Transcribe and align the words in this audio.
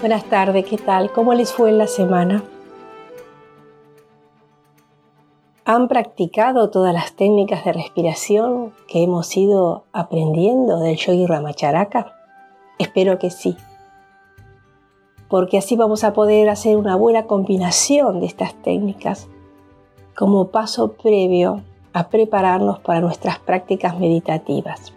Buenas 0.00 0.24
tardes, 0.24 0.64
¿qué 0.64 0.78
tal? 0.78 1.12
¿Cómo 1.12 1.34
les 1.34 1.52
fue 1.52 1.68
en 1.68 1.76
la 1.76 1.86
semana? 1.86 2.42
¿Han 5.66 5.88
practicado 5.88 6.70
todas 6.70 6.94
las 6.94 7.12
técnicas 7.12 7.66
de 7.66 7.74
respiración 7.74 8.72
que 8.88 9.02
hemos 9.02 9.36
ido 9.36 9.84
aprendiendo 9.92 10.80
del 10.80 10.96
yogi 10.96 11.26
Ramacharaka? 11.26 12.14
Espero 12.78 13.18
que 13.18 13.28
sí. 13.28 13.58
Porque 15.28 15.58
así 15.58 15.76
vamos 15.76 16.02
a 16.02 16.14
poder 16.14 16.48
hacer 16.48 16.78
una 16.78 16.96
buena 16.96 17.26
combinación 17.26 18.20
de 18.20 18.26
estas 18.26 18.54
técnicas 18.62 19.28
como 20.16 20.46
paso 20.46 20.92
previo 20.92 21.60
a 21.92 22.08
prepararnos 22.08 22.78
para 22.78 23.02
nuestras 23.02 23.38
prácticas 23.38 23.98
meditativas. 23.98 24.94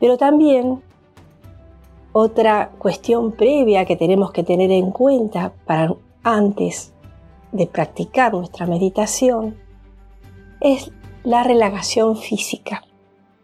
Pero 0.00 0.16
también 0.16 0.82
otra 2.18 2.70
cuestión 2.78 3.32
previa 3.32 3.84
que 3.84 3.94
tenemos 3.94 4.32
que 4.32 4.42
tener 4.42 4.70
en 4.70 4.90
cuenta 4.90 5.52
para 5.66 5.94
antes 6.22 6.94
de 7.52 7.66
practicar 7.66 8.32
nuestra 8.32 8.64
meditación 8.64 9.54
es 10.62 10.92
la 11.24 11.42
relajación 11.42 12.16
física, 12.16 12.84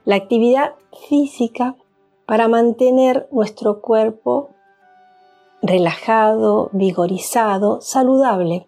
la 0.06 0.16
actividad 0.16 0.72
física 1.06 1.76
para 2.24 2.48
mantener 2.48 3.28
nuestro 3.30 3.82
cuerpo 3.82 4.48
relajado, 5.60 6.70
vigorizado, 6.72 7.82
saludable. 7.82 8.66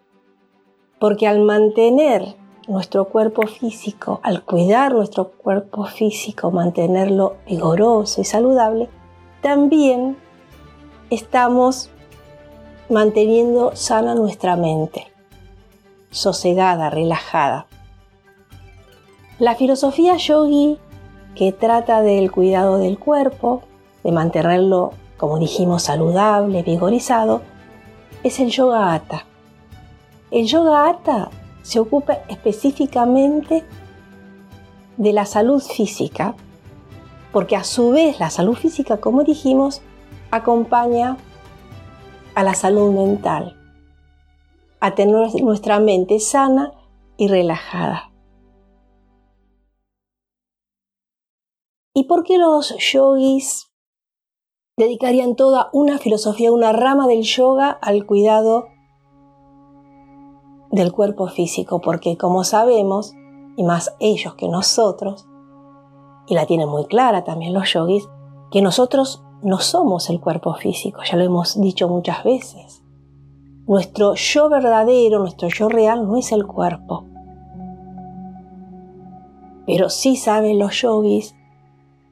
Porque 1.00 1.26
al 1.26 1.40
mantener 1.40 2.36
nuestro 2.68 3.06
cuerpo 3.06 3.46
físico, 3.46 4.20
al 4.22 4.44
cuidar 4.44 4.92
nuestro 4.92 5.30
cuerpo 5.30 5.86
físico, 5.86 6.50
mantenerlo 6.50 7.36
vigoroso 7.46 8.20
y 8.20 8.24
saludable, 8.24 8.90
también 9.44 10.16
estamos 11.10 11.90
manteniendo 12.88 13.76
sana 13.76 14.14
nuestra 14.14 14.56
mente, 14.56 15.12
sosegada, 16.10 16.88
relajada. 16.88 17.66
La 19.38 19.54
filosofía 19.54 20.16
yogi 20.16 20.78
que 21.34 21.52
trata 21.52 22.00
del 22.00 22.32
cuidado 22.32 22.78
del 22.78 22.98
cuerpo, 22.98 23.60
de 24.02 24.12
mantenerlo, 24.12 24.94
como 25.18 25.38
dijimos, 25.38 25.82
saludable, 25.82 26.62
vigorizado, 26.62 27.42
es 28.22 28.40
el 28.40 28.48
yoga. 28.48 29.02
El 30.30 30.46
yoga 30.46 30.98
se 31.60 31.80
ocupa 31.80 32.20
específicamente 32.30 33.62
de 34.96 35.12
la 35.12 35.26
salud 35.26 35.60
física, 35.60 36.34
porque 37.34 37.56
a 37.56 37.64
su 37.64 37.90
vez 37.90 38.20
la 38.20 38.30
salud 38.30 38.54
física, 38.54 39.00
como 39.00 39.24
dijimos, 39.24 39.82
acompaña 40.30 41.18
a 42.36 42.44
la 42.44 42.54
salud 42.54 42.92
mental, 42.92 43.60
a 44.78 44.94
tener 44.94 45.34
nuestra 45.42 45.80
mente 45.80 46.20
sana 46.20 46.72
y 47.16 47.26
relajada. 47.26 48.12
¿Y 51.92 52.04
por 52.04 52.22
qué 52.22 52.38
los 52.38 52.76
yogis 52.78 53.68
dedicarían 54.76 55.34
toda 55.34 55.70
una 55.72 55.98
filosofía, 55.98 56.52
una 56.52 56.72
rama 56.72 57.08
del 57.08 57.22
yoga 57.24 57.70
al 57.70 58.06
cuidado 58.06 58.68
del 60.70 60.92
cuerpo 60.92 61.26
físico? 61.26 61.80
Porque 61.80 62.16
como 62.16 62.44
sabemos, 62.44 63.12
y 63.56 63.64
más 63.64 63.96
ellos 63.98 64.34
que 64.34 64.48
nosotros, 64.48 65.26
y 66.26 66.34
la 66.34 66.46
tienen 66.46 66.68
muy 66.68 66.86
clara 66.86 67.24
también 67.24 67.52
los 67.52 67.72
yogis, 67.72 68.08
que 68.50 68.62
nosotros 68.62 69.22
no 69.42 69.58
somos 69.58 70.08
el 70.10 70.20
cuerpo 70.20 70.54
físico, 70.54 71.00
ya 71.04 71.16
lo 71.16 71.24
hemos 71.24 71.60
dicho 71.60 71.88
muchas 71.88 72.24
veces. 72.24 72.82
Nuestro 73.66 74.14
yo 74.14 74.48
verdadero, 74.48 75.18
nuestro 75.18 75.48
yo 75.48 75.68
real 75.68 76.06
no 76.06 76.16
es 76.16 76.32
el 76.32 76.46
cuerpo. 76.46 77.04
Pero 79.66 79.88
sí 79.88 80.16
saben 80.16 80.58
los 80.58 80.80
yogis 80.80 81.34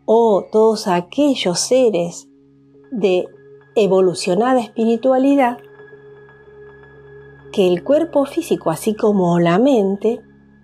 o 0.04 0.44
todos 0.50 0.88
aquellos 0.88 1.60
seres 1.60 2.28
de 2.90 3.26
evolucionada 3.74 4.60
espiritualidad 4.60 5.58
que 7.52 7.68
el 7.68 7.84
cuerpo 7.84 8.24
físico, 8.24 8.70
así 8.70 8.94
como 8.94 9.38
la 9.38 9.58
mente, 9.58 10.20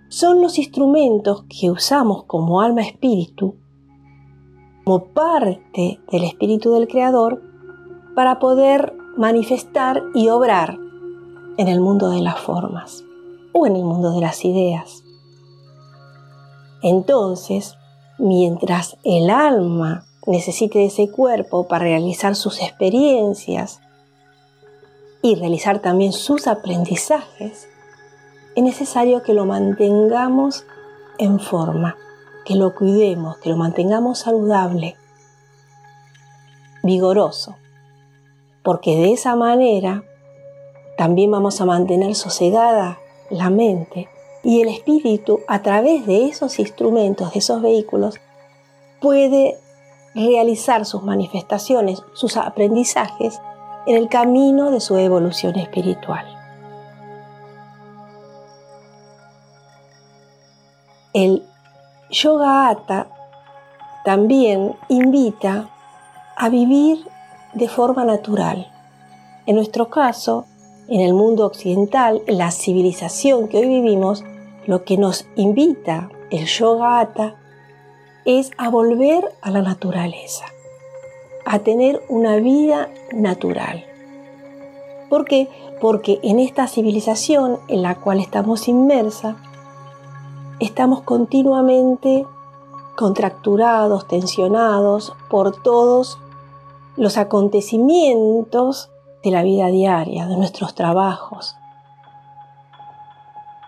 son 0.08 0.40
los 0.40 0.58
instrumentos 0.58 1.44
que 1.48 1.70
usamos 1.70 2.24
como 2.24 2.60
alma 2.60 2.82
espíritu, 2.82 3.56
como 4.84 5.04
parte 5.06 6.00
del 6.10 6.24
espíritu 6.24 6.72
del 6.72 6.88
Creador, 6.88 7.42
para 8.14 8.38
poder 8.38 8.94
manifestar 9.16 10.02
y 10.14 10.28
obrar 10.28 10.78
en 11.58 11.68
el 11.68 11.80
mundo 11.80 12.10
de 12.10 12.20
las 12.20 12.40
formas 12.40 13.04
o 13.52 13.66
en 13.66 13.76
el 13.76 13.84
mundo 13.84 14.12
de 14.12 14.20
las 14.20 14.44
ideas. 14.44 15.02
Entonces, 16.82 17.76
mientras 18.18 18.96
el 19.04 19.30
alma 19.30 20.04
necesite 20.26 20.84
ese 20.84 21.10
cuerpo 21.10 21.66
para 21.66 21.84
realizar 21.84 22.36
sus 22.36 22.60
experiencias 22.60 23.80
y 25.22 25.34
realizar 25.34 25.80
también 25.80 26.12
sus 26.12 26.46
aprendizajes, 26.46 27.68
es 28.58 28.64
necesario 28.64 29.22
que 29.22 29.34
lo 29.34 29.46
mantengamos 29.46 30.66
en 31.18 31.38
forma, 31.38 31.96
que 32.44 32.56
lo 32.56 32.74
cuidemos, 32.74 33.38
que 33.38 33.50
lo 33.50 33.56
mantengamos 33.56 34.18
saludable, 34.18 34.96
vigoroso, 36.82 37.54
porque 38.64 38.96
de 38.96 39.12
esa 39.12 39.36
manera 39.36 40.02
también 40.96 41.30
vamos 41.30 41.60
a 41.60 41.66
mantener 41.66 42.16
sosegada 42.16 42.98
la 43.30 43.48
mente 43.48 44.08
y 44.42 44.60
el 44.60 44.70
espíritu 44.70 45.38
a 45.46 45.62
través 45.62 46.04
de 46.06 46.26
esos 46.26 46.58
instrumentos, 46.58 47.34
de 47.34 47.38
esos 47.38 47.62
vehículos, 47.62 48.16
puede 49.00 49.56
realizar 50.16 50.84
sus 50.84 51.04
manifestaciones, 51.04 52.02
sus 52.12 52.36
aprendizajes 52.36 53.40
en 53.86 53.94
el 53.94 54.08
camino 54.08 54.72
de 54.72 54.80
su 54.80 54.96
evolución 54.96 55.54
espiritual. 55.54 56.37
El 61.20 61.42
yoga 62.10 62.68
hatha 62.68 63.08
también 64.04 64.76
invita 64.88 65.68
a 66.36 66.48
vivir 66.48 67.08
de 67.54 67.68
forma 67.68 68.04
natural. 68.04 68.70
En 69.44 69.56
nuestro 69.56 69.90
caso, 69.90 70.44
en 70.86 71.00
el 71.00 71.14
mundo 71.14 71.44
occidental, 71.44 72.22
en 72.28 72.38
la 72.38 72.52
civilización 72.52 73.48
que 73.48 73.56
hoy 73.56 73.66
vivimos, 73.66 74.22
lo 74.68 74.84
que 74.84 74.96
nos 74.96 75.26
invita 75.34 76.08
el 76.30 76.46
yoga 76.46 77.00
hatha 77.00 77.34
es 78.24 78.52
a 78.56 78.68
volver 78.70 79.28
a 79.42 79.50
la 79.50 79.62
naturaleza, 79.62 80.44
a 81.44 81.58
tener 81.58 82.00
una 82.08 82.36
vida 82.36 82.90
natural. 83.10 83.84
¿Por 85.08 85.24
qué? 85.24 85.48
Porque 85.80 86.20
en 86.22 86.38
esta 86.38 86.68
civilización 86.68 87.58
en 87.66 87.82
la 87.82 87.96
cual 87.96 88.20
estamos 88.20 88.68
inmersa, 88.68 89.36
estamos 90.60 91.02
continuamente 91.02 92.26
contracturados, 92.96 94.08
tensionados 94.08 95.14
por 95.30 95.62
todos 95.62 96.18
los 96.96 97.16
acontecimientos 97.16 98.90
de 99.22 99.30
la 99.30 99.42
vida 99.42 99.68
diaria, 99.68 100.26
de 100.26 100.36
nuestros 100.36 100.74
trabajos. 100.74 101.56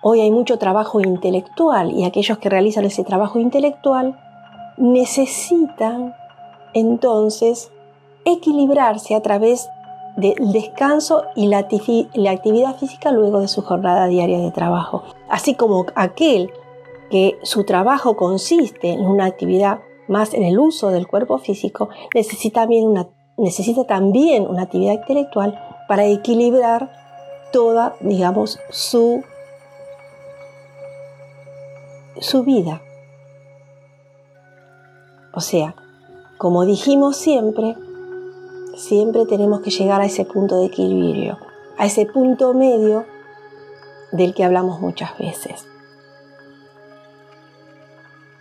Hoy 0.03 0.21
hay 0.21 0.31
mucho 0.31 0.59
trabajo 0.59 1.01
intelectual 1.01 1.93
y 1.93 2.05
aquellos 2.05 2.39
que 2.39 2.49
realizan 2.49 2.85
ese 2.87 3.05
trabajo 3.05 3.39
intelectual 3.39 4.19
necesitan 4.79 6.15
entonces 6.73 7.71
equilibrarse 8.25 9.15
a 9.15 9.21
través 9.21 9.69
del 10.17 10.53
descanso 10.53 11.25
y 11.37 11.47
la, 11.47 11.59
actividad 11.59 12.77
física 12.77 13.13
luego 13.13 13.41
de 13.41 13.49
su 13.49 13.63
jornada 13.63 14.07
diaria 14.07 14.39
de 14.39 14.51
trabajo. 14.51 15.03
Así 15.29 15.55
como 15.55 15.87
aquel 15.95 16.51
que 17.11 17.39
su 17.43 17.65
trabajo 17.65 18.17
consiste 18.17 18.91
en 18.91 19.05
una 19.05 19.27
actividad 19.27 19.81
más 20.09 20.35
en 20.35 20.43
el 20.43 20.59
uso 20.59 20.91
del 20.91 21.07
cuerpo 21.07 21.39
físico, 21.39 21.89
necesita 22.15 22.63
también 22.63 22.87
una, 22.87 23.09
necesita 23.37 23.85
también 23.85 24.47
una 24.47 24.63
actividad 24.63 24.95
intelectual 24.95 25.59
para 25.89 26.07
equilibrar 26.07 26.91
toda, 27.53 27.97
digamos, 28.01 28.59
su, 28.71 29.23
su 32.21 32.45
vida. 32.45 32.83
O 35.33 35.41
sea, 35.41 35.75
como 36.39 36.65
dijimos 36.65 37.17
siempre, 37.17 37.77
siempre 38.77 39.27
tenemos 39.27 39.61
que 39.61 39.71
llegar 39.71 40.01
a 40.01 40.07
ese 40.07 40.25
punto 40.25 40.59
de 40.59 40.67
equilibrio, 40.67 41.39
a 41.79 41.87
ese 41.87 42.07
punto 42.07 42.53
medio 42.53 43.05
del 44.13 44.35
que 44.35 44.45
hablamos 44.45 44.81
muchas 44.81 45.17
veces. 45.19 45.70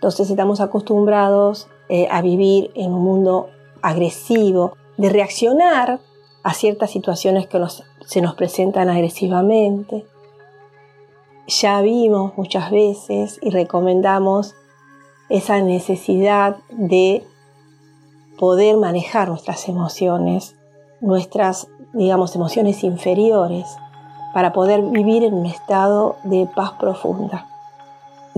Entonces 0.00 0.30
estamos 0.30 0.62
acostumbrados 0.62 1.68
eh, 1.90 2.08
a 2.10 2.22
vivir 2.22 2.70
en 2.74 2.90
un 2.94 3.02
mundo 3.02 3.50
agresivo, 3.82 4.72
de 4.96 5.10
reaccionar 5.10 6.00
a 6.42 6.54
ciertas 6.54 6.90
situaciones 6.90 7.46
que 7.46 7.62
se 8.06 8.22
nos 8.22 8.34
presentan 8.34 8.88
agresivamente. 8.88 10.06
Ya 11.46 11.82
vimos 11.82 12.32
muchas 12.38 12.70
veces 12.70 13.38
y 13.42 13.50
recomendamos 13.50 14.54
esa 15.28 15.60
necesidad 15.60 16.56
de 16.70 17.22
poder 18.38 18.78
manejar 18.78 19.28
nuestras 19.28 19.68
emociones, 19.68 20.56
nuestras, 21.02 21.68
digamos, 21.92 22.34
emociones 22.34 22.84
inferiores, 22.84 23.66
para 24.32 24.54
poder 24.54 24.80
vivir 24.80 25.24
en 25.24 25.34
un 25.34 25.44
estado 25.44 26.16
de 26.24 26.48
paz 26.56 26.72
profunda 26.80 27.50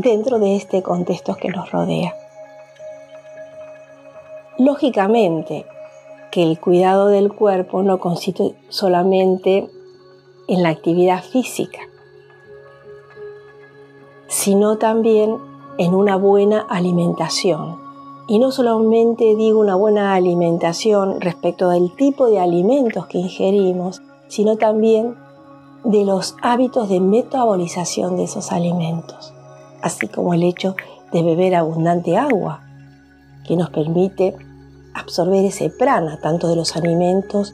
dentro 0.02 0.38
de 0.38 0.56
este 0.56 0.82
contexto 0.82 1.36
que 1.36 1.48
nos 1.48 1.70
rodea. 1.70 2.14
Lógicamente 4.58 5.64
que 6.30 6.42
el 6.42 6.58
cuidado 6.60 7.08
del 7.08 7.32
cuerpo 7.32 7.82
no 7.82 7.98
consiste 7.98 8.54
solamente 8.68 9.68
en 10.48 10.62
la 10.62 10.70
actividad 10.70 11.22
física, 11.22 11.80
sino 14.28 14.78
también 14.78 15.38
en 15.78 15.94
una 15.94 16.16
buena 16.16 16.60
alimentación. 16.60 17.80
Y 18.28 18.38
no 18.38 18.50
solamente 18.50 19.36
digo 19.36 19.60
una 19.60 19.74
buena 19.74 20.14
alimentación 20.14 21.20
respecto 21.20 21.68
del 21.70 21.94
tipo 21.96 22.26
de 22.26 22.40
alimentos 22.40 23.06
que 23.06 23.18
ingerimos, 23.18 24.00
sino 24.28 24.56
también 24.56 25.16
de 25.84 26.04
los 26.04 26.36
hábitos 26.40 26.88
de 26.88 27.00
metabolización 27.00 28.16
de 28.16 28.24
esos 28.24 28.52
alimentos, 28.52 29.34
así 29.82 30.08
como 30.08 30.32
el 30.32 30.42
hecho 30.42 30.76
de 31.12 31.22
beber 31.22 31.54
abundante 31.54 32.16
agua, 32.16 32.62
que 33.46 33.56
nos 33.56 33.70
permite 33.70 34.34
absorber 34.94 35.44
ese 35.44 35.70
prana 35.70 36.18
tanto 36.20 36.48
de 36.48 36.56
los 36.56 36.76
alimentos 36.76 37.52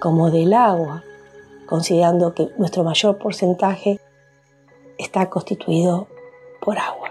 como 0.00 0.30
del 0.30 0.52
agua, 0.52 1.02
considerando 1.66 2.34
que 2.34 2.50
nuestro 2.58 2.84
mayor 2.84 3.18
porcentaje 3.18 3.98
está 4.98 5.30
constituido 5.30 6.06
por 6.60 6.78
agua. 6.78 7.08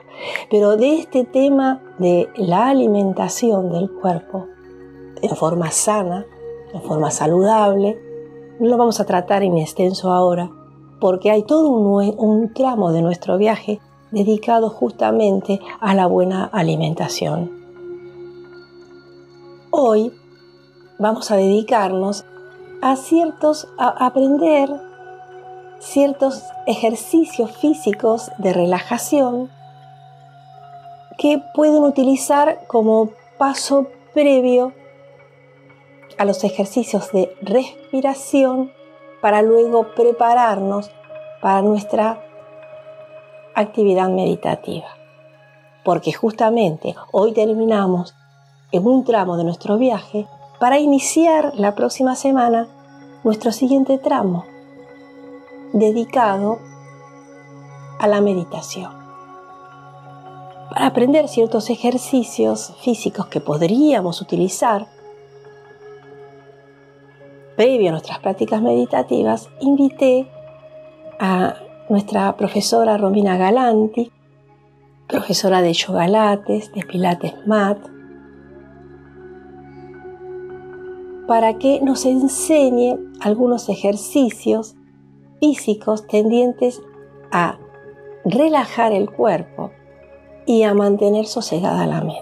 Pero 0.50 0.78
de 0.78 1.00
este 1.00 1.24
tema 1.24 1.82
de 1.98 2.30
la 2.36 2.68
alimentación 2.68 3.72
del 3.72 3.92
cuerpo 3.92 4.48
en 5.22 5.36
forma 5.36 5.72
sana, 5.72 6.26
en 6.74 6.82
forma 6.84 7.12
saludable, 7.12 8.00
no 8.60 8.68
lo 8.68 8.78
vamos 8.78 9.00
a 9.00 9.06
tratar 9.06 9.44
en 9.44 9.58
extenso 9.58 10.12
ahora, 10.12 10.52
porque 11.00 11.32
hay 11.32 11.44
todo 11.44 11.70
un, 11.70 12.16
un 12.18 12.54
tramo 12.54 12.92
de 12.92 13.02
nuestro 13.02 13.38
viaje 13.38 13.80
dedicado 14.12 14.70
justamente 14.70 15.60
a 15.80 15.94
la 15.96 16.06
buena 16.06 16.46
alimentación. 16.46 17.50
Hoy 19.72 20.14
vamos 21.00 21.32
a 21.32 21.38
dedicarnos 21.38 22.26
a 22.82 22.96
ciertos, 22.96 23.68
a 23.78 24.06
aprender 24.06 24.70
ciertos 25.80 26.44
ejercicios 26.68 27.52
físicos 27.58 28.32
de 28.38 28.54
relajación 28.54 29.50
que 31.18 31.42
pueden 31.56 31.84
utilizar 31.84 32.68
como 32.68 33.10
paso 33.38 33.88
previo 34.14 34.74
a 36.18 36.26
los 36.26 36.44
ejercicios 36.44 37.12
de 37.12 37.36
respiración 37.42 38.72
para 39.22 39.42
luego 39.42 39.88
prepararnos 39.96 40.92
para 41.42 41.62
nuestra 41.62 42.24
actividad 43.56 44.10
meditativa. 44.10 44.88
Porque 45.84 46.14
justamente 46.14 46.96
hoy 47.12 47.34
terminamos 47.34 48.16
en 48.72 48.88
un 48.88 49.04
tramo 49.04 49.38
de 49.38 49.44
nuestro 49.44 49.78
viaje 49.78 50.28
para 50.60 50.80
iniciar 50.80 51.54
la 51.56 51.76
próxima 51.76 52.16
semana 52.16 52.68
nuestro 53.24 53.52
siguiente 53.52 53.98
tramo 53.98 54.46
dedicado 55.74 56.60
a 58.00 58.08
la 58.08 58.22
meditación. 58.22 58.92
Para 60.70 60.88
aprender 60.88 61.28
ciertos 61.28 61.70
ejercicios 61.70 62.74
físicos 62.82 63.28
que 63.28 63.42
podríamos 63.42 64.22
utilizar 64.22 64.88
previo 67.56 67.90
a 67.90 67.92
nuestras 67.92 68.20
prácticas 68.20 68.62
meditativas, 68.62 69.50
invité 69.60 70.28
a 71.20 71.56
nuestra 71.92 72.38
profesora 72.38 72.96
Romina 72.96 73.36
Galanti, 73.36 74.14
profesora 75.10 75.62
de 75.62 75.74
Yoga 75.74 76.08
Lattes, 76.08 76.72
de 76.72 76.86
Pilates 76.86 77.46
Mat, 77.46 77.80
para 81.28 81.56
que 81.56 81.82
nos 81.82 82.06
enseñe 82.06 82.98
algunos 83.20 83.68
ejercicios 83.68 84.78
físicos 85.42 86.08
tendientes 86.08 86.82
a 87.30 87.58
relajar 88.24 88.94
el 88.94 89.12
cuerpo 89.12 89.72
y 90.46 90.64
a 90.64 90.74
mantener 90.74 91.26
sosegada 91.26 91.86
la 91.88 92.00
mente. 92.00 92.22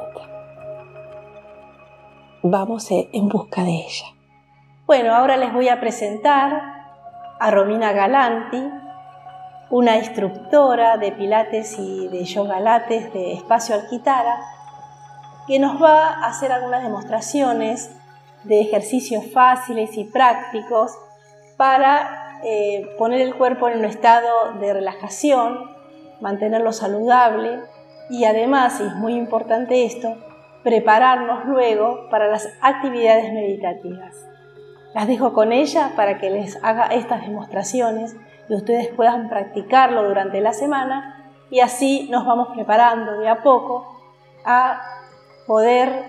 Vamos 2.42 2.88
en 2.90 3.30
busca 3.30 3.64
de 3.64 3.86
ella. 3.86 4.08
Bueno, 4.88 5.14
ahora 5.14 5.38
les 5.38 5.54
voy 5.54 5.68
a 5.70 5.80
presentar 5.80 6.60
a 7.40 7.52
Romina 7.52 7.92
Galanti, 7.92 8.89
una 9.70 9.98
instructora 9.98 10.98
de 10.98 11.12
Pilates 11.12 11.78
y 11.78 12.08
de 12.08 12.24
Yoga 12.24 12.60
Lattes 12.60 13.14
de 13.14 13.34
Espacio 13.34 13.76
Alquitara, 13.76 14.40
que 15.48 15.60
nos 15.60 15.82
va 15.82 16.08
a 16.08 16.28
hacer 16.28 16.52
algunas 16.52 16.84
demostraciones 16.84 17.92
de 18.44 18.62
ejercicios 18.62 19.32
fáciles 19.32 19.96
y 19.98 20.06
prácticos 20.06 20.98
para 21.58 22.40
eh, 22.44 22.96
poner 22.98 23.22
el 23.22 23.36
cuerpo 23.36 23.68
en 23.68 23.80
un 23.80 23.86
estado 23.86 24.54
de 24.60 24.74
relajación, 24.74 25.70
mantenerlo 26.20 26.72
saludable 26.72 27.60
y 28.10 28.26
además, 28.26 28.80
y 28.80 28.88
es 28.88 28.96
muy 28.96 29.14
importante 29.14 29.86
esto, 29.86 30.18
prepararnos 30.64 31.46
luego 31.46 32.10
para 32.10 32.28
las 32.28 32.50
actividades 32.62 33.32
meditativas. 33.34 34.16
Las 34.96 35.08
dejo 35.08 35.34
con 35.34 35.52
ella 35.52 35.92
para 35.96 36.18
que 36.18 36.32
les 36.32 36.58
haga 36.64 36.88
estas 36.88 37.22
demostraciones 37.22 38.16
y 38.50 38.56
ustedes 38.56 38.90
puedan 38.90 39.30
practicarlo 39.30 40.08
durante 40.08 40.42
la 40.42 40.54
semana 40.54 41.32
y 41.50 41.62
así 41.62 42.10
nos 42.10 42.26
vamos 42.26 42.50
preparando 42.54 43.20
de 43.20 43.30
a 43.30 43.42
poco 43.42 43.86
a 44.46 44.82
poder 45.48 46.04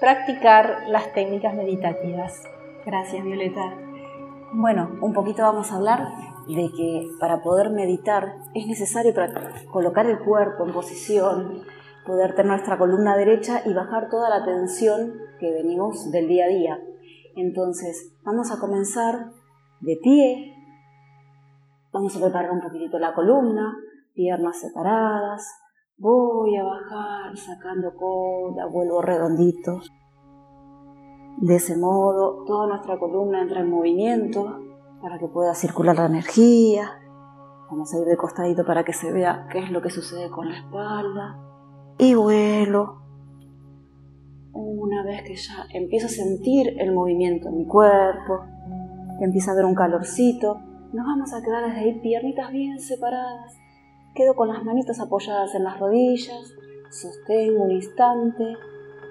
practicar 0.00 0.84
las 0.88 1.12
técnicas 1.12 1.54
meditativas. 1.54 2.42
Gracias, 2.84 3.24
Violeta. 3.24 3.74
Bueno, 4.52 4.90
un 5.00 5.12
poquito 5.12 5.42
vamos 5.42 5.70
a 5.70 5.76
hablar 5.76 6.08
de 6.48 6.70
que 6.76 7.08
para 7.20 7.42
poder 7.42 7.70
meditar 7.70 8.36
es 8.54 8.66
necesario 8.66 9.14
colocar 9.70 10.06
el 10.06 10.18
cuerpo 10.18 10.66
en 10.66 10.72
posición, 10.72 11.62
poder 12.06 12.34
tener 12.34 12.46
nuestra 12.46 12.78
columna 12.78 13.16
derecha 13.16 13.62
y 13.64 13.72
bajar 13.72 14.08
toda 14.08 14.28
la 14.28 14.44
tensión 14.44 15.14
que 15.38 15.52
venimos 15.52 16.10
del 16.10 16.26
día 16.26 16.46
a 16.46 16.48
día. 16.48 16.80
Entonces, 17.36 18.12
vamos 18.24 18.50
a 18.50 18.58
comenzar 18.58 19.30
de 19.80 19.96
pie, 20.02 20.59
vamos 21.92 22.16
a 22.16 22.20
preparar 22.20 22.50
un 22.50 22.60
poquitito 22.60 22.98
la 22.98 23.14
columna, 23.14 23.76
piernas 24.14 24.60
separadas, 24.60 25.46
Voy 26.02 26.56
a 26.56 26.64
bajar 26.64 27.36
sacando 27.36 27.94
cola, 27.94 28.64
vuelvo 28.64 29.02
redondito. 29.02 29.80
De 31.36 31.56
ese 31.56 31.76
modo, 31.76 32.42
toda 32.46 32.68
nuestra 32.68 32.98
columna 32.98 33.42
entra 33.42 33.60
en 33.60 33.68
movimiento 33.68 34.60
para 35.02 35.18
que 35.18 35.28
pueda 35.28 35.54
circular 35.54 35.96
la 35.96 36.06
energía. 36.06 36.90
Vamos 37.70 37.92
a 37.92 37.98
ir 37.98 38.06
de 38.06 38.16
costadito 38.16 38.64
para 38.64 38.82
que 38.82 38.94
se 38.94 39.12
vea 39.12 39.46
qué 39.52 39.58
es 39.58 39.70
lo 39.70 39.82
que 39.82 39.90
sucede 39.90 40.30
con 40.30 40.48
la 40.48 40.56
espalda. 40.56 41.38
Y 41.98 42.14
vuelo. 42.14 43.02
Una 44.54 45.04
vez 45.04 45.22
que 45.22 45.36
ya 45.36 45.66
empiezo 45.74 46.06
a 46.06 46.08
sentir 46.08 46.80
el 46.80 46.94
movimiento 46.94 47.50
en 47.50 47.58
mi 47.58 47.66
cuerpo, 47.66 48.40
que 49.18 49.26
empieza 49.26 49.50
a 49.50 49.52
haber 49.52 49.66
un 49.66 49.74
calorcito, 49.74 50.62
nos 50.92 51.06
vamos 51.06 51.32
a 51.32 51.42
quedar 51.42 51.64
desde 51.66 51.80
ahí 51.80 52.00
piernitas 52.00 52.50
bien 52.50 52.78
separadas 52.78 53.60
Quedo 54.14 54.34
con 54.34 54.48
las 54.48 54.64
manitas 54.64 54.98
apoyadas 54.98 55.54
en 55.54 55.62
las 55.62 55.78
rodillas, 55.78 56.52
sostengo 56.90 57.62
un 57.62 57.70
instante, 57.70 58.56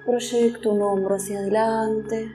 proyecto 0.04 0.72
un 0.72 0.82
hombro 0.82 1.14
hacia 1.14 1.38
adelante, 1.38 2.28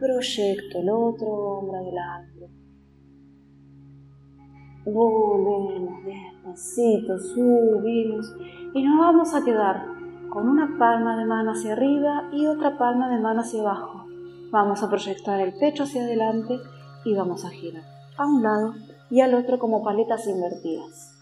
proyecto 0.00 0.78
el 0.78 0.88
otro 0.88 1.26
hombro 1.26 1.78
adelante. 1.78 2.50
Volvemos 4.86 6.04
despacito, 6.04 7.18
subimos 7.18 8.34
y 8.72 8.82
nos 8.82 8.98
vamos 8.98 9.34
a 9.34 9.44
quedar 9.44 9.84
con 10.30 10.48
una 10.48 10.78
palma 10.78 11.18
de 11.18 11.26
mano 11.26 11.52
hacia 11.52 11.74
arriba 11.74 12.30
y 12.32 12.46
otra 12.46 12.78
palma 12.78 13.10
de 13.10 13.20
mano 13.20 13.42
hacia 13.42 13.60
abajo. 13.60 14.06
Vamos 14.50 14.82
a 14.82 14.88
proyectar 14.88 15.38
el 15.38 15.52
pecho 15.58 15.82
hacia 15.82 16.02
adelante 16.02 16.58
y 17.04 17.14
vamos 17.14 17.44
a 17.44 17.50
girar 17.50 17.84
a 18.16 18.26
un 18.26 18.42
lado 18.42 18.74
y 19.10 19.20
al 19.20 19.34
otro 19.34 19.58
como 19.58 19.82
paletas 19.82 20.26
invertidas. 20.26 21.12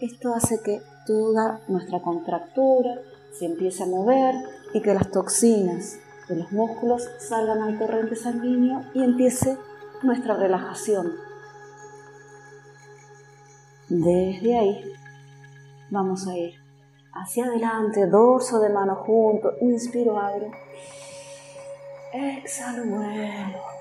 Esto 0.00 0.34
hace 0.34 0.60
que 0.62 0.82
toda 1.06 1.60
nuestra 1.68 2.00
contractura 2.00 2.98
se 3.32 3.46
empiece 3.46 3.82
a 3.82 3.86
mover 3.86 4.34
y 4.74 4.80
que 4.82 4.94
las 4.94 5.10
toxinas 5.10 5.98
de 6.28 6.36
los 6.36 6.52
músculos 6.52 7.08
salgan 7.18 7.62
al 7.62 7.78
torrente 7.78 8.16
sanguíneo 8.16 8.82
y 8.94 9.02
empiece 9.02 9.56
nuestra 10.02 10.34
relajación. 10.36 11.12
Desde 13.88 14.58
ahí 14.58 14.92
vamos 15.90 16.26
a 16.26 16.36
ir 16.36 16.54
hacia 17.12 17.44
adelante, 17.44 18.06
dorso 18.06 18.58
de 18.60 18.70
mano 18.70 18.96
junto, 18.96 19.52
inspiro, 19.60 20.18
abro, 20.18 20.50
exhalo, 22.12 22.84
vuelo, 22.86 23.71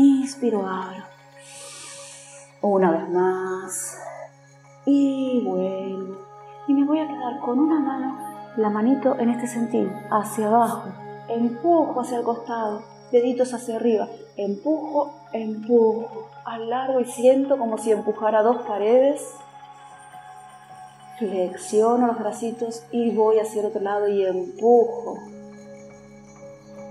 inspiro, 0.00 0.66
abro, 0.66 1.04
una 2.62 2.90
vez 2.90 3.08
más. 3.10 3.98
Y 4.86 5.42
vuelvo. 5.44 6.18
Y 6.68 6.72
me 6.72 6.86
voy 6.86 7.00
a 7.00 7.08
quedar 7.08 7.40
con 7.40 7.58
una 7.58 7.80
mano, 7.80 8.18
la 8.56 8.70
manito 8.70 9.18
en 9.18 9.30
este 9.30 9.46
sentido, 9.46 9.90
hacia 10.10 10.46
abajo, 10.46 10.88
empujo 11.28 12.00
hacia 12.00 12.18
el 12.18 12.24
costado, 12.24 12.82
deditos 13.12 13.52
hacia 13.52 13.76
arriba, 13.76 14.08
empujo, 14.36 15.14
empujo, 15.32 16.28
alargo 16.44 17.00
y 17.00 17.04
siento 17.04 17.58
como 17.58 17.78
si 17.78 17.92
empujara 17.92 18.42
dos 18.42 18.62
paredes. 18.62 19.22
Flexiono 21.18 22.06
los 22.06 22.18
bracitos 22.18 22.84
y 22.90 23.10
voy 23.10 23.38
hacia 23.38 23.60
el 23.60 23.66
otro 23.66 23.82
lado 23.82 24.08
y 24.08 24.24
empujo. 24.24 25.18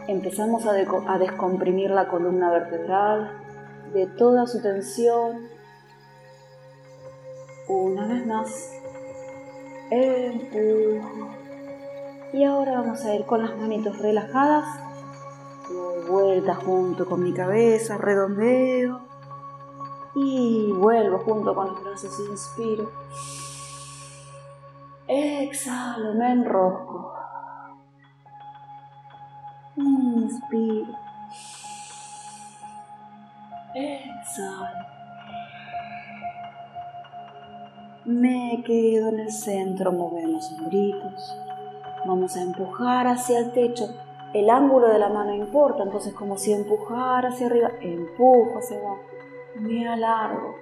Empezamos 0.10 0.66
a, 0.66 0.74
descomprimir 1.20 1.92
la 1.92 2.08
columna 2.08 2.50
vertebral 2.50 3.32
de 3.94 4.08
toda 4.08 4.48
su 4.48 4.60
tensión. 4.60 5.48
Una 7.68 8.08
vez 8.08 8.26
más. 8.26 8.74
Empujo. 9.92 11.30
Y 12.34 12.44
ahora 12.44 12.82
vamos 12.82 13.06
a 13.06 13.14
ir 13.14 13.24
con 13.28 13.44
las 13.44 13.56
manitos 13.56 14.00
relajadas. 14.00 14.66
Vuelta 16.10 16.56
junto 16.56 17.06
con 17.06 17.22
mi 17.22 17.32
cabeza, 17.32 18.00
redondeo. 18.00 19.02
Y 20.16 20.72
vuelvo 20.72 21.20
junto 21.20 21.54
con 21.54 21.68
los 21.68 21.84
brazos, 21.84 22.20
inspiro. 22.28 22.90
Exhalo, 25.08 26.16
me 26.16 26.32
enrosco. 26.32 27.19
Inspiro. 29.80 30.94
Exhalo. 33.74 34.86
Me 38.06 38.64
quedo 38.66 39.10
en 39.10 39.20
el 39.20 39.32
centro, 39.32 39.92
movemos 39.92 40.52
hombritos. 40.52 41.38
Vamos 42.06 42.36
a 42.36 42.42
empujar 42.42 43.08
hacia 43.08 43.40
el 43.40 43.52
techo. 43.52 43.86
El 44.34 44.50
ángulo 44.50 44.90
de 44.90 45.00
la 45.00 45.10
mano 45.10 45.34
importa, 45.34 45.84
entonces 45.84 46.14
como 46.14 46.38
si 46.38 46.54
empujar 46.54 47.26
hacia 47.26 47.48
arriba, 47.48 47.72
empujo 47.82 48.60
hacia 48.60 48.78
abajo. 48.78 49.02
Me 49.56 49.88
alargo 49.88 50.56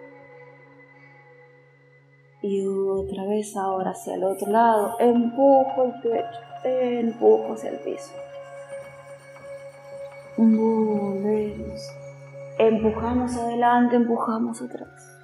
y 2.41 2.65
otra 2.65 3.25
vez 3.25 3.55
ahora 3.57 3.91
hacia 3.91 4.15
el 4.15 4.23
otro 4.23 4.51
lado, 4.51 4.95
empujo 4.99 5.83
el 5.83 6.01
pecho, 6.01 6.39
empujo 6.63 7.53
hacia 7.53 7.71
el 7.71 7.79
piso. 7.79 8.13
Volvemos. 10.37 11.81
Empujamos 12.59 13.35
adelante, 13.37 13.95
empujamos 13.95 14.61
atrás. 14.61 15.17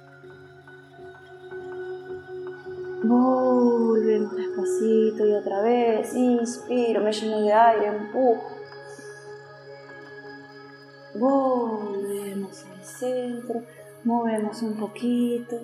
Volvemos 3.04 4.34
despacito 4.34 5.24
y 5.24 5.32
otra 5.34 5.62
vez. 5.62 6.14
Inspiro, 6.14 7.02
me 7.02 7.12
lleno 7.12 7.42
de 7.42 7.52
aire, 7.52 7.86
empujo. 7.86 8.42
Volvemos 11.14 12.64
al 12.64 12.82
centro, 12.82 13.62
movemos 14.02 14.62
un 14.62 14.76
poquito. 14.76 15.60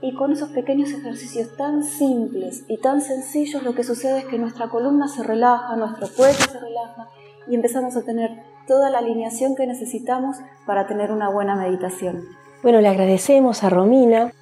Y 0.00 0.14
con 0.14 0.30
esos 0.30 0.50
pequeños 0.50 0.90
ejercicios 0.90 1.56
tan 1.56 1.82
simples 1.82 2.64
y 2.68 2.78
tan 2.78 3.00
sencillos, 3.00 3.64
lo 3.64 3.74
que 3.74 3.82
sucede 3.82 4.20
es 4.20 4.24
que 4.26 4.38
nuestra 4.38 4.68
columna 4.68 5.08
se 5.08 5.24
relaja, 5.24 5.74
nuestro 5.74 6.06
cuello 6.14 6.38
se 6.38 6.60
relaja 6.60 7.08
y 7.48 7.54
empezamos 7.56 7.96
a 7.96 8.02
tener 8.02 8.55
toda 8.66 8.90
la 8.90 8.98
alineación 8.98 9.56
que 9.56 9.66
necesitamos 9.66 10.36
para 10.66 10.86
tener 10.86 11.12
una 11.12 11.28
buena 11.28 11.56
meditación. 11.56 12.24
Bueno, 12.62 12.80
le 12.80 12.88
agradecemos 12.88 13.62
a 13.62 13.70
Romina 13.70 14.32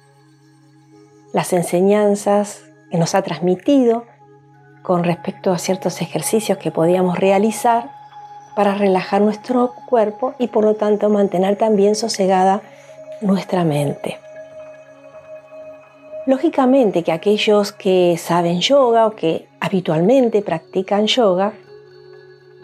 las 1.33 1.53
enseñanzas 1.53 2.63
que 2.89 2.97
nos 2.97 3.13
ha 3.13 3.21
transmitido 3.21 4.05
con 4.81 5.03
respecto 5.03 5.51
a 5.51 5.57
ciertos 5.57 6.01
ejercicios 6.01 6.57
que 6.57 6.71
podíamos 6.71 7.19
realizar 7.19 7.91
para 8.55 8.75
relajar 8.75 9.21
nuestro 9.21 9.73
cuerpo 9.89 10.33
y 10.39 10.47
por 10.47 10.63
lo 10.63 10.75
tanto 10.75 11.09
mantener 11.09 11.57
también 11.57 11.95
sosegada 11.95 12.61
nuestra 13.21 13.63
mente. 13.63 14.17
Lógicamente 16.25 17.03
que 17.03 17.11
aquellos 17.11 17.71
que 17.71 18.17
saben 18.17 18.61
yoga 18.61 19.05
o 19.05 19.15
que 19.15 19.47
habitualmente 19.59 20.41
practican 20.41 21.05
yoga 21.05 21.53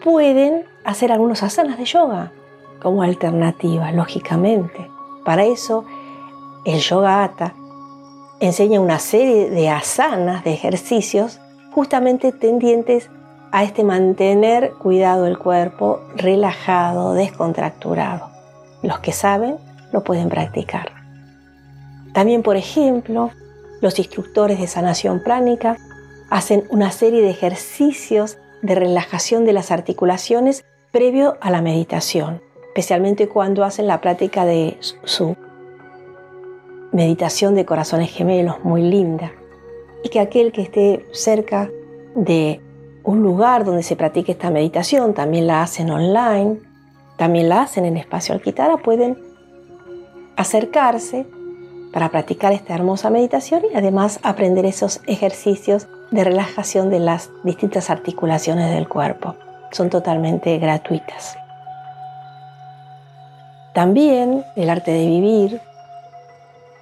pueden 0.02 0.64
hacer 0.84 1.12
algunos 1.12 1.42
asanas 1.42 1.78
de 1.78 1.84
yoga 1.84 2.32
como 2.80 3.02
alternativa, 3.02 3.92
lógicamente. 3.92 4.88
Para 5.24 5.44
eso 5.44 5.84
el 6.64 6.80
yoga 6.80 7.24
ata 7.24 7.54
enseña 8.40 8.80
una 8.80 8.98
serie 8.98 9.50
de 9.50 9.68
asanas, 9.70 10.42
de 10.44 10.52
ejercicios 10.52 11.40
justamente 11.72 12.32
tendientes 12.32 13.08
a 13.52 13.64
este 13.64 13.84
mantener 13.84 14.72
cuidado 14.72 15.26
el 15.26 15.38
cuerpo, 15.38 16.00
relajado, 16.16 17.14
descontracturado. 17.14 18.30
Los 18.82 18.98
que 18.98 19.12
saben 19.12 19.56
lo 19.92 20.02
pueden 20.02 20.28
practicar. 20.28 20.90
También, 22.12 22.42
por 22.42 22.56
ejemplo, 22.56 23.30
los 23.80 23.98
instructores 23.98 24.58
de 24.58 24.66
sanación 24.66 25.22
pránica 25.22 25.76
hacen 26.30 26.64
una 26.70 26.90
serie 26.90 27.22
de 27.22 27.30
ejercicios 27.30 28.38
de 28.62 28.74
relajación 28.74 29.44
de 29.44 29.52
las 29.52 29.70
articulaciones 29.70 30.64
previo 30.92 31.36
a 31.40 31.50
la 31.50 31.62
meditación, 31.62 32.40
especialmente 32.68 33.28
cuando 33.28 33.64
hacen 33.64 33.86
la 33.86 34.00
práctica 34.00 34.44
de 34.44 34.78
su 34.80 35.36
meditación 36.92 37.54
de 37.54 37.64
corazones 37.64 38.10
gemelos, 38.10 38.62
muy 38.64 38.82
linda, 38.82 39.32
y 40.04 40.08
que 40.08 40.20
aquel 40.20 40.52
que 40.52 40.62
esté 40.62 41.04
cerca 41.12 41.70
de 42.14 42.60
un 43.04 43.22
lugar 43.22 43.64
donde 43.64 43.82
se 43.82 43.96
practique 43.96 44.32
esta 44.32 44.50
meditación, 44.50 45.14
también 45.14 45.46
la 45.46 45.62
hacen 45.62 45.90
online, 45.90 46.60
también 47.16 47.48
la 47.48 47.62
hacen 47.62 47.84
en 47.84 47.96
espacio 47.96 48.34
Alquitara, 48.34 48.76
pueden 48.76 49.18
acercarse 50.36 51.26
para 51.92 52.10
practicar 52.10 52.52
esta 52.52 52.74
hermosa 52.74 53.10
meditación 53.10 53.62
y 53.72 53.76
además 53.76 54.20
aprender 54.22 54.64
esos 54.64 55.00
ejercicios 55.06 55.88
de 56.12 56.24
relajación 56.24 56.90
de 56.90 57.00
las 57.00 57.30
distintas 57.42 57.90
articulaciones 57.90 58.70
del 58.72 58.86
cuerpo. 58.88 59.34
Son 59.72 59.90
totalmente 59.90 60.58
gratuitas. 60.58 61.36
También 63.74 64.44
el 64.54 64.68
arte 64.70 64.92
de 64.92 65.06
vivir 65.06 65.60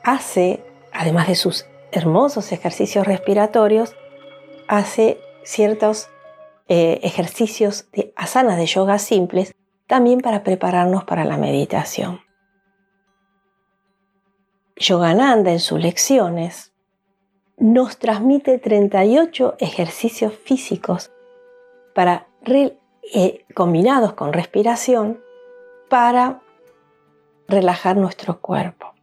hace, 0.02 0.62
además 0.92 1.28
de 1.28 1.36
sus 1.36 1.64
hermosos 1.92 2.52
ejercicios 2.52 3.06
respiratorios, 3.06 3.94
hace 4.66 5.18
ciertos 5.44 6.08
eh, 6.68 7.00
ejercicios 7.02 7.86
de 7.92 8.12
asanas 8.16 8.56
de 8.56 8.66
yoga 8.66 8.98
simples 8.98 9.54
también 9.86 10.20
para 10.20 10.42
prepararnos 10.42 11.04
para 11.04 11.24
la 11.24 11.36
meditación. 11.36 12.20
Yogananda 14.76 15.52
en 15.52 15.60
sus 15.60 15.80
lecciones 15.80 16.69
nos 17.60 17.98
transmite 17.98 18.58
38 18.58 19.56
ejercicios 19.58 20.32
físicos 20.32 21.12
para, 21.94 22.26
eh, 23.14 23.44
combinados 23.54 24.14
con 24.14 24.32
respiración 24.32 25.20
para 25.90 26.40
relajar 27.48 27.96
nuestro 27.96 28.40
cuerpo 28.40 28.94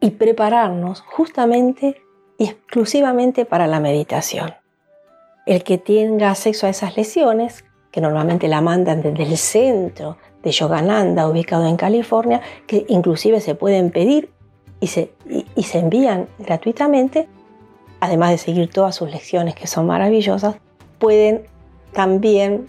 y 0.00 0.12
prepararnos 0.12 1.02
justamente 1.02 2.00
y 2.38 2.44
exclusivamente 2.44 3.44
para 3.44 3.66
la 3.66 3.80
meditación. 3.80 4.54
El 5.44 5.62
que 5.62 5.76
tenga 5.76 6.30
acceso 6.30 6.66
a 6.66 6.70
esas 6.70 6.96
lecciones, 6.96 7.66
que 7.90 8.00
normalmente 8.00 8.48
la 8.48 8.62
mandan 8.62 9.02
desde 9.02 9.24
el 9.24 9.36
centro 9.36 10.16
de 10.42 10.52
Yogananda, 10.52 11.28
ubicado 11.28 11.66
en 11.66 11.76
California, 11.76 12.40
que 12.66 12.86
inclusive 12.88 13.40
se 13.40 13.54
pueden 13.54 13.90
pedir 13.90 14.30
y 14.80 14.86
se, 14.88 15.12
y, 15.54 15.62
se 15.62 15.78
envían 15.78 16.28
gratuitamente, 16.38 17.28
además 18.00 18.30
de 18.30 18.38
seguir 18.38 18.70
todas 18.70 18.94
sus 18.94 19.10
lecciones 19.10 19.54
que 19.54 19.66
son 19.66 19.86
maravillosas, 19.86 20.56
pueden 20.98 21.46
también 21.92 22.66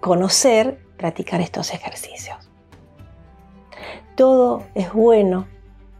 conocer, 0.00 0.78
practicar 0.96 1.40
estos 1.40 1.72
ejercicios. 1.72 2.36
Todo 4.16 4.64
es 4.74 4.92
bueno 4.92 5.46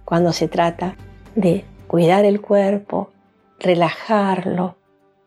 cuando 0.04 0.33
se 0.33 0.49
trata 0.49 0.97
de 1.35 1.64
cuidar 1.87 2.25
el 2.25 2.40
cuerpo, 2.40 3.11
relajarlo, 3.59 4.76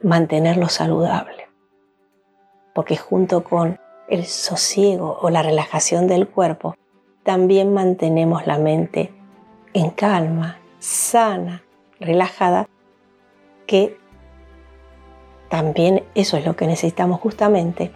mantenerlo 0.01 0.69
saludable. 0.69 1.45
porque 2.73 2.97
junto 2.97 3.45
con 3.45 3.79
el 4.09 4.25
sosiego 4.25 5.17
o 5.21 5.29
la 5.29 5.41
relajación 5.41 6.07
del 6.07 6.27
cuerpo, 6.27 6.75
también 7.23 7.73
mantenemos 7.73 8.45
la 8.45 8.57
mente 8.57 9.13
en 9.75 9.89
calma, 9.89 10.57
sana, 10.79 11.61
relajada, 11.99 12.67
que 13.67 13.97
también 15.49 16.03
eso 16.15 16.37
es 16.37 16.45
lo 16.45 16.55
que 16.55 16.65
necesitamos 16.65 17.19
justamente 17.19 17.91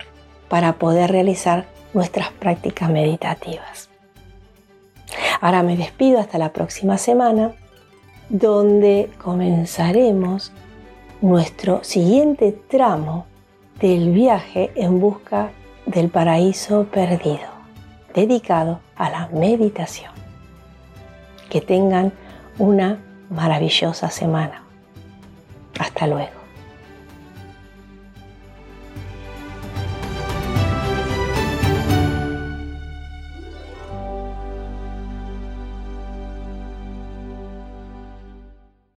para 0.49 0.73
poder 0.73 1.09
realizar 1.09 1.67
nuestras 1.93 2.31
prácticas 2.31 2.89
meditativas. 2.89 3.89
Ahora 5.39 5.63
me 5.63 5.77
despido 5.77 6.19
hasta 6.19 6.37
la 6.37 6.51
próxima 6.51 6.97
semana, 6.97 7.53
donde 8.27 9.09
comenzaremos 9.17 10.51
nuestro 11.21 11.81
siguiente 11.85 12.51
tramo 12.51 13.25
del 13.79 14.11
viaje 14.11 14.71
en 14.75 14.99
busca 14.99 15.51
del 15.85 16.09
paraíso 16.09 16.87
perdido, 16.91 17.47
dedicado 18.13 18.81
a 18.97 19.09
la 19.09 19.29
meditación. 19.29 20.18
Que 21.49 21.61
tengan 21.61 22.11
una 22.57 22.97
maravillosa 23.29 24.09
semana. 24.09 24.63
Hasta 25.79 26.07
luego. 26.07 26.38